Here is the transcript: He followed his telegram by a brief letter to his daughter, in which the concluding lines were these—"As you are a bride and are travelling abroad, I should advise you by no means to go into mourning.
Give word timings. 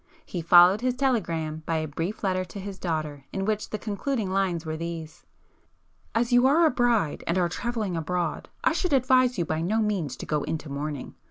He 0.25 0.41
followed 0.41 0.81
his 0.81 0.95
telegram 0.95 1.61
by 1.67 1.75
a 1.77 1.87
brief 1.87 2.23
letter 2.23 2.43
to 2.43 2.59
his 2.59 2.79
daughter, 2.79 3.25
in 3.31 3.45
which 3.45 3.69
the 3.69 3.77
concluding 3.77 4.31
lines 4.31 4.65
were 4.65 4.75
these—"As 4.75 6.33
you 6.33 6.47
are 6.47 6.65
a 6.65 6.71
bride 6.71 7.23
and 7.27 7.37
are 7.37 7.47
travelling 7.47 7.95
abroad, 7.95 8.49
I 8.63 8.71
should 8.71 8.93
advise 8.93 9.37
you 9.37 9.45
by 9.45 9.61
no 9.61 9.77
means 9.79 10.17
to 10.17 10.25
go 10.25 10.41
into 10.41 10.69
mourning. 10.69 11.13